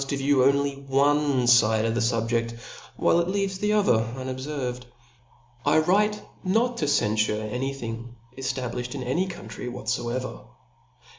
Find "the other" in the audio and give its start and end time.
3.59-3.99